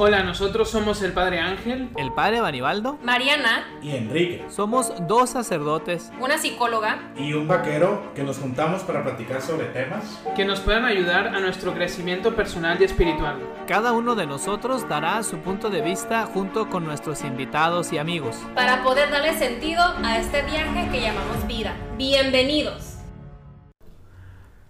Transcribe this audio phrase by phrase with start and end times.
[0.00, 4.44] Hola, nosotros somos el Padre Ángel, el Padre Banibaldo, Mariana y Enrique.
[4.48, 10.22] Somos dos sacerdotes, una psicóloga y un vaquero que nos juntamos para platicar sobre temas
[10.36, 13.38] que nos puedan ayudar a nuestro crecimiento personal y espiritual.
[13.66, 18.36] Cada uno de nosotros dará su punto de vista junto con nuestros invitados y amigos
[18.54, 21.74] para poder darle sentido a este viaje que llamamos vida.
[21.96, 22.98] Bienvenidos.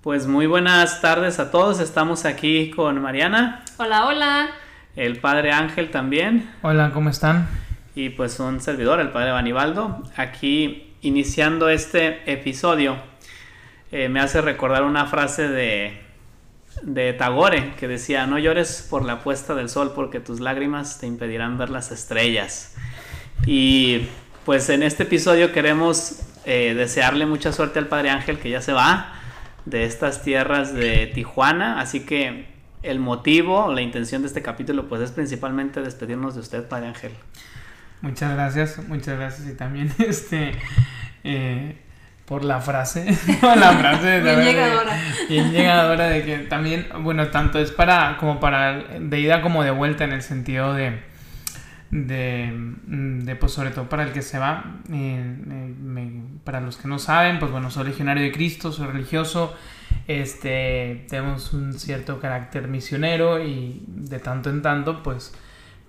[0.00, 3.62] Pues muy buenas tardes a todos, estamos aquí con Mariana.
[3.76, 4.50] Hola, hola
[4.96, 6.50] el padre Ángel también.
[6.62, 7.48] Hola, ¿cómo están?
[7.94, 10.02] Y pues un servidor, el padre Banibaldo.
[10.16, 12.96] Aquí iniciando este episodio,
[13.92, 16.00] eh, me hace recordar una frase de,
[16.82, 21.06] de Tagore que decía, no llores por la puesta del sol porque tus lágrimas te
[21.06, 22.74] impedirán ver las estrellas.
[23.46, 24.08] Y
[24.44, 28.72] pues en este episodio queremos eh, desearle mucha suerte al Padre Ángel que ya se
[28.72, 29.14] va
[29.64, 32.57] de estas tierras de Tijuana, así que
[32.90, 37.12] el motivo, la intención de este capítulo, pues es principalmente despedirnos de usted, Padre Ángel.
[38.00, 40.52] Muchas gracias, muchas gracias y también este
[41.24, 41.78] eh,
[42.26, 43.04] por la frase,
[43.42, 48.38] la frase bien llegadora, de, bien llegadora de que también, bueno, tanto es para como
[48.40, 51.06] para de ida como de vuelta en el sentido de
[51.90, 52.50] de,
[52.86, 57.38] de pues sobre todo para el que se va, eh, para los que no saben,
[57.38, 59.56] pues bueno, soy legionario de Cristo, soy religioso
[60.08, 65.34] este, tenemos un cierto carácter misionero y de tanto en tanto pues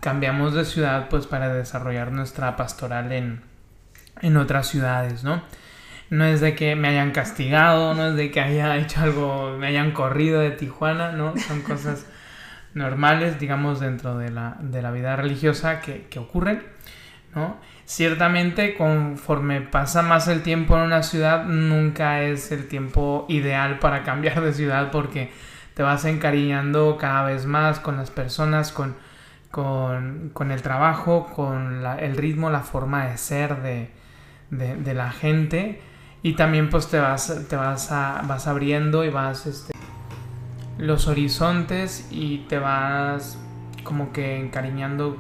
[0.02, 3.42] cambiamos de ciudad pues para desarrollar nuestra pastoral en,
[4.22, 5.42] en otras ciudades, ¿no?
[6.10, 9.68] No es de que me hayan castigado, no es de que haya hecho algo, me
[9.68, 11.38] hayan corrido de Tijuana, ¿no?
[11.38, 12.06] Son cosas
[12.74, 16.62] normales, digamos, dentro de la, de la vida religiosa que, que ocurren,
[17.36, 17.58] ¿no?
[17.86, 24.04] Ciertamente, conforme pasa más el tiempo en una ciudad, nunca es el tiempo ideal para
[24.04, 25.32] cambiar de ciudad porque
[25.74, 28.96] te vas encariñando cada vez más con las personas, con,
[29.52, 33.90] con, el trabajo, con el ritmo, la forma de ser de,
[34.52, 35.82] de, la gente
[36.22, 39.74] y también pues te vas, te vas, vas abriendo y vas este,
[40.78, 43.40] los horizontes y te vas
[43.84, 45.18] como que encariñando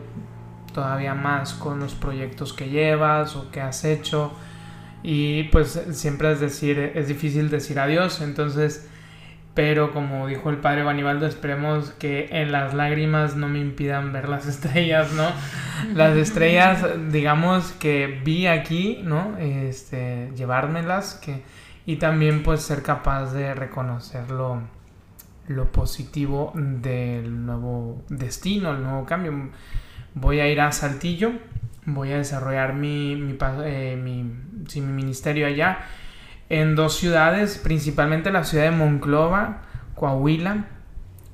[0.79, 4.31] todavía más con los proyectos que llevas o que has hecho.
[5.03, 8.87] Y pues siempre es decir es difícil decir adiós entonces
[9.53, 14.27] pero como dijo el padre Banibaldo esperemos que en las lágrimas no me impidan ver
[14.27, 15.29] las estrellas no
[15.93, 21.43] las estrellas digamos que vi aquí no este llevármelas que
[21.85, 24.61] y también pues ser capaz de reconocer lo,
[25.47, 29.49] lo positivo del nuevo destino el nuevo cambio
[30.15, 31.33] voy a ir a Saltillo,
[31.85, 35.79] voy a desarrollar mi, eh, mi, ministerio allá
[36.49, 39.61] en dos ciudades, principalmente la ciudad de Monclova,
[39.95, 40.65] Coahuila,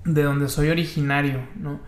[0.03, 1.79] de donde soy originario, ¿no?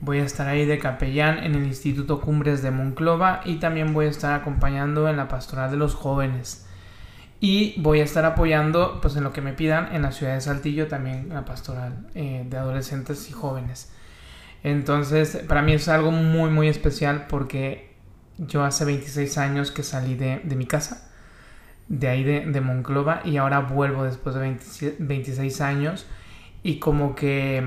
[0.00, 4.06] Voy a estar ahí de capellán en el Instituto Cumbres de Monclova y también voy
[4.06, 6.68] a estar acompañando en la pastoral de los jóvenes.
[7.40, 10.40] Y voy a estar apoyando, pues en lo que me pidan, en la ciudad de
[10.40, 13.92] Saltillo también la pastoral eh, de adolescentes y jóvenes.
[14.64, 17.94] Entonces, para mí es algo muy, muy especial porque
[18.38, 21.12] yo hace 26 años que salí de, mi casa,
[21.88, 24.56] de ahí de, de, Monclova, y ahora vuelvo después de
[24.98, 26.06] 26 años
[26.62, 27.62] y como que,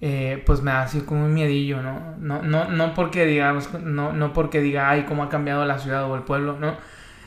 [0.00, 2.16] eh, pues me da así como un miedillo, ¿no?
[2.18, 6.10] No, no, no porque digamos, no, no porque diga, ay, cómo ha cambiado la ciudad
[6.10, 6.76] o el pueblo, ¿no?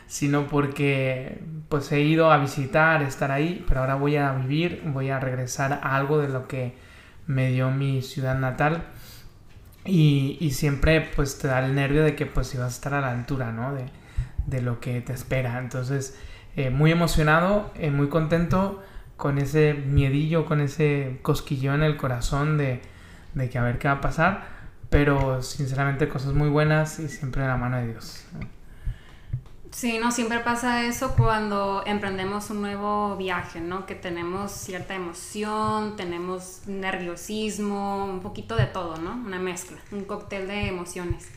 [0.07, 5.11] Sino porque, pues he ido a visitar, estar ahí, pero ahora voy a vivir, voy
[5.11, 6.86] a regresar a algo de lo que
[7.27, 8.85] me dio mi ciudad natal.
[9.85, 13.11] Y, y, siempre pues te da el nervio de que pues a estar a la
[13.11, 13.73] altura, ¿no?
[13.73, 13.85] De,
[14.47, 15.59] de lo que te espera.
[15.59, 16.17] Entonces,
[16.55, 18.83] eh, muy emocionado, eh, muy contento
[19.15, 22.81] con ese miedillo, con ese cosquillón en el corazón de,
[23.35, 24.57] de, que a ver qué va a pasar.
[24.89, 28.25] Pero sinceramente cosas muy buenas y siempre de la mano de Dios.
[29.77, 33.85] Sí, no, siempre pasa eso cuando emprendemos un nuevo viaje, ¿no?
[33.85, 39.11] Que tenemos cierta emoción, tenemos nerviosismo, un poquito de todo, ¿no?
[39.11, 41.29] Una mezcla, un cóctel de emociones.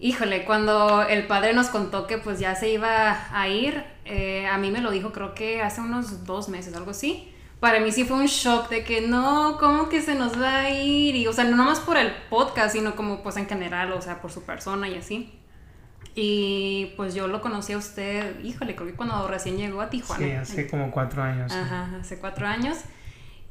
[0.00, 4.58] Híjole, cuando el padre nos contó que pues ya se iba a ir, eh, a
[4.58, 7.32] mí me lo dijo creo que hace unos dos meses, algo así.
[7.60, 10.70] Para mí sí fue un shock de que no, ¿cómo que se nos va a
[10.70, 11.14] ir?
[11.14, 14.20] Y, o sea, no nomás por el podcast, sino como pues en general, o sea,
[14.20, 15.43] por su persona y así.
[16.14, 20.24] Y pues yo lo conocí a usted, híjole, creo que cuando recién llegó a Tijuana.
[20.24, 21.50] Sí, hace como cuatro años.
[21.50, 22.78] Ajá, hace cuatro años.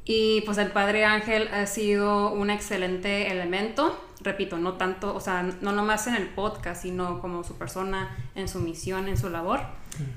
[0.06, 5.42] Y pues el Padre Ángel ha sido un excelente elemento, repito, no tanto, o sea,
[5.60, 9.60] no nomás en el podcast, sino como su persona, en su misión, en su labor.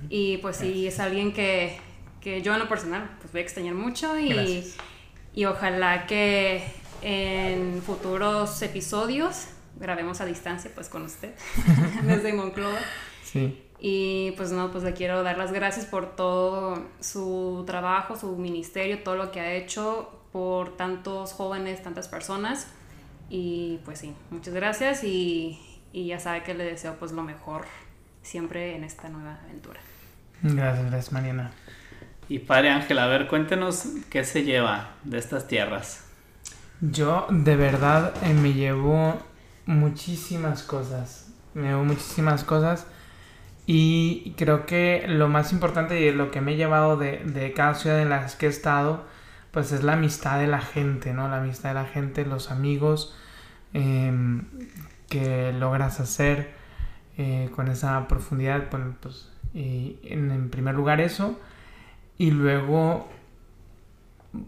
[0.10, 1.78] Y pues sí, es alguien que,
[2.20, 4.74] que, yo en lo personal pues voy a extrañar mucho y,
[5.34, 6.64] y ojalá que
[7.02, 9.50] en futuros episodios
[9.80, 11.34] grabemos a distancia pues con usted
[12.04, 12.80] desde Monclova.
[13.24, 13.64] Sí.
[13.80, 19.04] Y pues no, pues le quiero dar las gracias por todo su trabajo, su ministerio,
[19.04, 22.68] todo lo que ha hecho por tantos jóvenes, tantas personas.
[23.30, 25.60] Y pues sí, muchas gracias y,
[25.94, 27.66] y ya sabe que le deseo pues lo mejor
[28.24, 29.80] siempre en esta nueva aventura.
[30.42, 31.52] Gracias, gracias Mariana.
[32.30, 36.04] Y padre Ángel, a ver, cuéntenos qué se lleva de estas tierras.
[36.82, 39.18] Yo de verdad eh, me llevo
[39.68, 41.32] muchísimas cosas.
[41.54, 42.88] Me llevo muchísimas cosas.
[43.68, 47.76] Y creo que lo más importante y lo que me he llevado de, de cada
[47.76, 49.04] ciudad en las que he estado,
[49.52, 51.28] pues es la amistad de la gente, ¿no?
[51.28, 53.16] La amistad de la gente, los amigos
[53.74, 54.46] em,
[55.10, 56.54] que logras hacer
[57.18, 58.70] eh, con esa profundidad.
[58.72, 61.40] Bueno, pues y en, en primer lugar eso.
[62.18, 63.08] Y luego,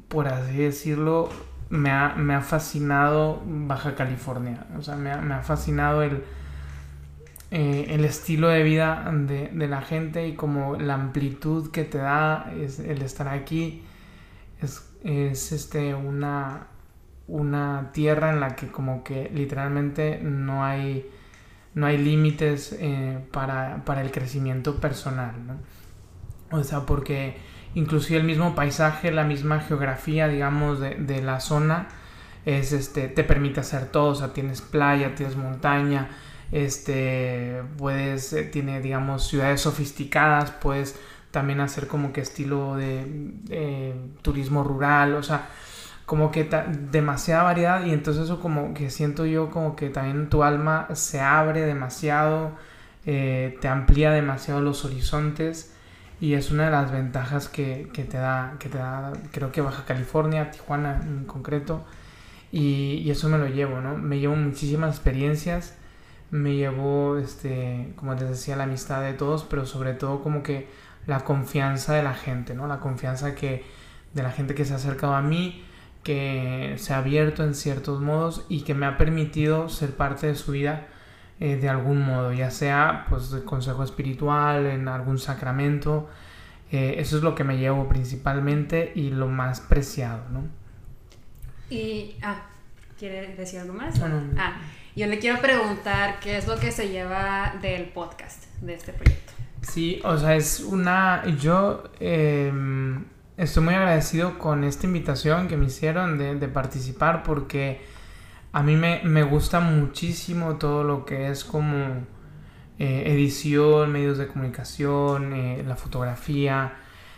[0.08, 1.30] por así decirlo,
[1.70, 4.66] me ha, me ha fascinado Baja California.
[4.78, 6.24] O sea, me ha, me ha fascinado el,
[7.52, 12.00] eh, el estilo de vida de, de, la gente y como la amplitud que te
[12.00, 13.84] da el estar aquí.
[14.62, 16.68] Es, es este, una,
[17.28, 21.10] una tierra en la que como que literalmente no hay,
[21.76, 25.34] no hay límites eh, para, para, el crecimiento personal.
[25.46, 25.54] ¿no?
[26.52, 27.38] O sea, porque
[27.76, 31.88] inclusive el mismo paisaje, la misma geografía, digamos, de, de, la zona,
[32.46, 36.10] es, este, te permite hacer todo, o sea, tienes playa, tienes montaña,
[36.52, 41.00] este, puedes, eh, tiene, digamos, ciudades sofisticadas, puedes
[41.32, 43.94] también hacer como que estilo de
[44.24, 45.48] turismo rural, o sea,
[46.10, 46.50] como que
[46.92, 47.86] demasiada variedad.
[47.86, 52.54] Y entonces eso como que siento yo como que también tu alma se abre demasiado,
[53.06, 55.76] eh, te amplía demasiado los horizontes
[56.22, 59.62] y es una de las ventajas que, que, te da, que te da, creo que
[59.62, 61.86] Baja California, Tijuana en concreto,
[62.52, 63.96] y, y, eso me lo llevo, ¿no?
[63.98, 65.76] Me llevo muchísimas experiencias,
[66.32, 70.68] me llevo, este, como les decía, la amistad de todos, pero sobre todo como que
[71.06, 72.68] la confianza de la gente, ¿no?
[72.68, 73.64] La confianza que,
[74.14, 75.64] de la gente que se ha acercado a mí,
[76.04, 80.36] que se ha abierto en ciertos modos y que me ha permitido ser parte de
[80.36, 80.88] su vida
[81.40, 86.10] eh, de algún modo, ya sea pues de consejo espiritual, en algún sacramento.
[86.72, 90.44] Eh, eso es lo que me llevo principalmente y lo más preciado, ¿no?
[91.70, 92.42] Y, ah,
[92.98, 94.00] ¿quiere decir algo más?
[94.00, 94.60] Bueno, ah,
[94.96, 99.34] yo le quiero preguntar qué es lo que se lleva del podcast, de este proyecto.
[99.62, 101.24] Sí, o sea, es una...
[101.38, 102.52] Yo eh,
[103.38, 107.82] estoy muy agradecido con esta invitación que me hicieron de, de participar porque
[108.52, 111.76] a mí me, me, gusta muchísimo todo lo que es como
[112.80, 116.74] eh, edición, medios de comunicación, eh, la fotografía.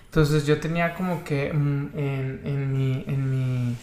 [0.06, 3.76] Entonces yo tenía como que mm, en, en, mi, en mi,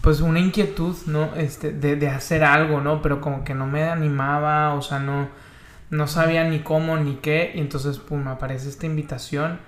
[0.00, 1.34] pues una inquietud, ¿no?
[1.34, 3.02] Este, de, de, hacer algo, ¿no?
[3.02, 5.28] Pero como que no me animaba, o sea, no,
[5.90, 7.52] no sabía ni cómo ni qué.
[7.54, 9.60] Y entonces, pum, aparece esta invitación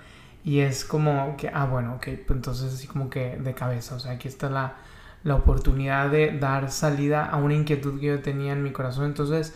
[0.45, 4.01] y es como que, ah, bueno, ok, pues entonces así como que de cabeza, o
[4.01, 4.77] sea, aquí está la
[5.25, 9.07] la oportunidad de dar salida a una inquietud que yo tenía en mi corazón.
[9.07, 9.55] Entonces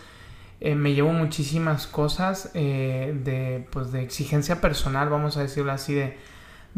[0.60, 5.94] eh, me llevo muchísimas cosas eh, de, pues, de exigencia personal, vamos a decirlo así,
[5.94, 6.16] de,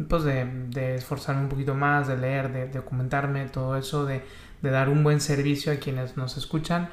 [0.09, 4.23] pues, de, de esforzarme un poquito más, de leer, de, documentarme, todo eso, de,
[4.61, 6.91] de, dar un buen servicio a quienes nos escuchan.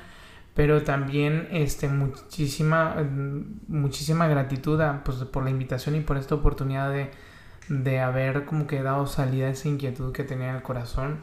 [0.53, 2.95] Pero también este, muchísima,
[3.67, 7.11] muchísima gratitud pues, por la invitación y por esta oportunidad de,
[7.69, 11.19] de haber como que dado salida a esa inquietud que tenía en el corazón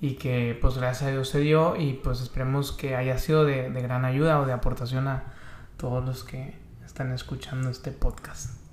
[0.00, 3.70] y que pues gracias a Dios se dio y pues esperemos que haya sido de,
[3.70, 5.24] de, gran ayuda o de aportación a
[5.76, 8.66] todos los que están escuchando este podcast.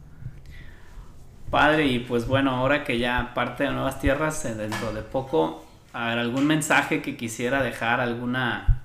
[1.49, 5.63] Padre, y pues bueno, ahora que ya parte de Nuevas Tierras, eh, dentro de poco,
[5.93, 8.81] algún mensaje que quisiera dejar, alguna,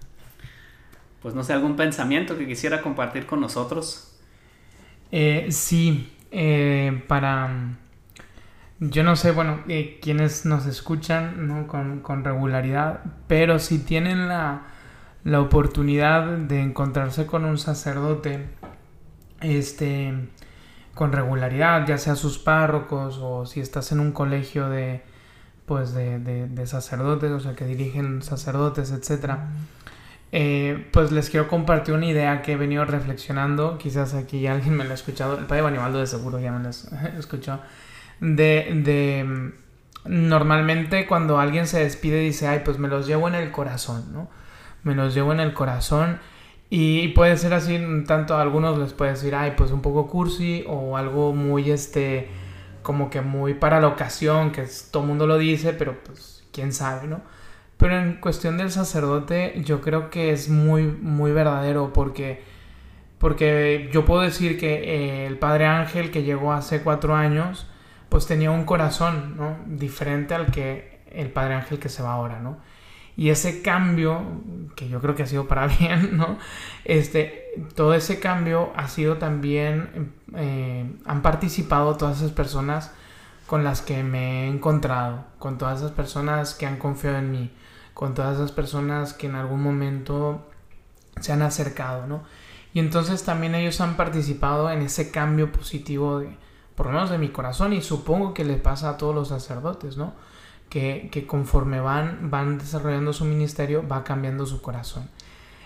[1.22, 4.14] pues no sé, algún pensamiento que quisiera compartir con nosotros.
[5.10, 7.78] Eh, sí, eh, para
[8.80, 14.68] yo no sé, bueno, eh, quienes nos escuchan con, con, regularidad, pero si tienen la,
[15.24, 18.46] la, oportunidad de encontrarse con un sacerdote
[19.40, 20.14] este,
[20.94, 25.02] con regularidad, ya sea sus párrocos o si estás en un colegio de,
[25.66, 29.38] pues de, de, sacerdotes, o sea, que dirigen sacerdotes, etc.
[30.30, 34.84] Eh, pues les quiero compartir una idea que he venido reflexionando, quizás aquí alguien me
[34.84, 36.70] lo ha escuchado, el padre Banibaldo de seguro ya me lo
[37.18, 37.58] escuchó
[38.20, 39.52] de, de
[40.04, 44.28] normalmente cuando alguien se despide dice, ay, pues me los llevo en el corazón, ¿no?
[44.82, 46.20] Me los llevo en el corazón
[46.70, 50.64] y puede ser así, tanto a algunos les puede decir, ay, pues un poco cursi
[50.68, 52.28] o algo muy, este,
[52.82, 57.06] como que muy para la ocasión, que todo mundo lo dice, pero pues quién sabe,
[57.06, 57.22] ¿no?
[57.78, 62.42] Pero en cuestión del sacerdote, yo creo que es muy, muy verdadero porque,
[63.18, 67.66] porque yo puedo decir que eh, el padre Ángel que llegó hace cuatro años,
[68.08, 69.56] pues tenía un corazón, ¿no?
[69.66, 72.58] Diferente al que el padre Ángel que se va ahora, ¿no?
[73.16, 74.22] Y ese cambio,
[74.76, 76.38] que yo creo que ha sido para bien, ¿no?
[76.84, 82.92] Este, todo ese cambio ha sido también, eh, han participado todas esas personas
[83.46, 87.50] con las que me he encontrado, con todas esas personas que han confiado en mí,
[87.94, 90.46] con todas esas personas que en algún momento
[91.20, 92.22] se han acercado, ¿no?
[92.72, 96.36] Y entonces también ellos han participado en ese cambio positivo de,
[96.78, 99.96] por lo menos de mi corazón, y supongo que les pasa a todos los sacerdotes,
[99.96, 100.14] ¿no?
[100.68, 105.10] Que, que conforme van, van desarrollando su ministerio, va cambiando su corazón.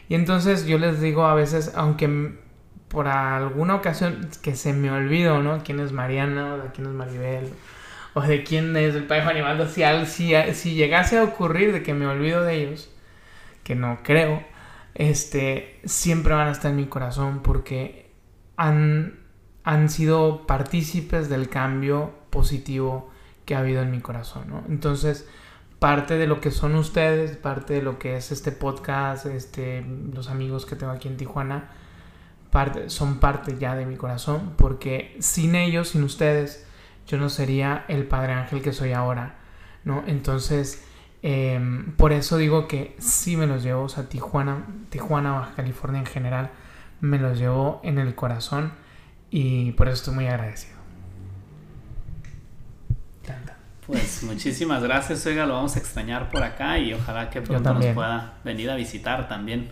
[0.09, 2.39] Y entonces yo les digo a veces, aunque
[2.89, 5.63] por alguna ocasión que se me olvido, ¿no?
[5.63, 6.55] ¿Quién es Mariana?
[6.55, 7.53] ¿O quién es Maribel?
[8.15, 11.93] ¿O de quién es el Padre Juan Si, si, si llegase a ocurrir de que
[11.93, 12.91] me olvido de ellos,
[13.65, 14.43] que no creo,
[14.95, 18.11] este, siempre van a estar en mi corazón porque
[18.57, 19.22] han,
[19.65, 23.11] han sido partícipes del cambio positivo
[23.45, 24.63] que ha habido en mi corazón, ¿no?
[24.69, 25.29] Entonces,
[25.79, 30.29] parte de lo que son ustedes, parte de lo que es este podcast, este, los
[30.29, 31.71] amigos que tengo aquí en Tijuana,
[32.89, 36.67] son parte ya de mi corazón, porque sin ellos, sin ustedes,
[37.07, 39.37] yo no sería el Padre Ángel que soy ahora,
[39.85, 40.05] ¿no?
[40.07, 40.85] Entonces,
[41.23, 46.01] em, por eso digo que sí me los llevo, o sea, Tijuana, Tijuana, Baja California
[46.01, 46.51] en general,
[47.01, 48.73] me los llevo en el corazón
[49.33, 50.83] y por eso estoy muy agradecido.
[53.87, 57.85] Pues muchísimas gracias, oiga, lo vamos a extrañar por acá y ojalá que pronto nos
[57.87, 59.71] pueda venir a visitar también.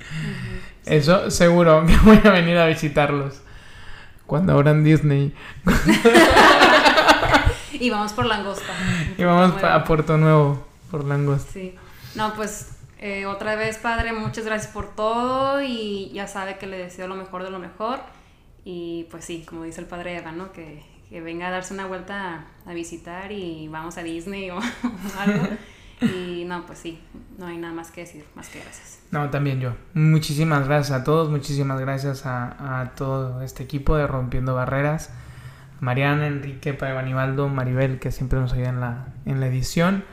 [0.84, 3.40] Eso seguro que voy a venir a visitarlos
[4.26, 5.32] cuando abran Disney.
[7.72, 8.72] y vamos por langosta.
[9.16, 11.52] Y vamos a Puerto Nuevo por langosta.
[11.52, 11.76] Sí.
[12.16, 16.78] No, pues eh, otra vez, padre, muchas gracias por todo y ya sabe que le
[16.78, 18.00] deseo lo mejor de lo mejor.
[18.64, 20.52] Y pues sí, como dice el padre Eva, ¿no?
[20.52, 24.60] Que que venga a darse una vuelta a, visitar y vamos a Disney o
[25.18, 25.48] algo.
[26.00, 27.00] Y no, pues sí,
[27.36, 29.00] no hay nada más que decir, más que gracias.
[29.10, 29.74] No, también yo.
[29.92, 35.12] Muchísimas gracias a todos, muchísimas gracias a, todo este equipo de Rompiendo Barreras.
[35.80, 40.04] Mariana, Enrique, Padre Maribel, que siempre nos ayudan en la, en la edición.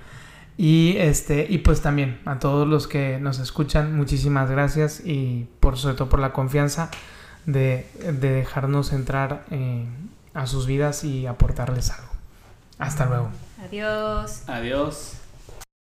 [0.57, 5.77] Y, este, y pues también a todos los que nos escuchan, muchísimas gracias y por
[5.77, 6.89] sobre todo por la confianza
[7.47, 12.11] de, de dejarnos entrar en a sus vidas y aportarles algo.
[12.77, 13.29] Hasta luego.
[13.65, 14.43] Adiós.
[14.47, 15.13] Adiós.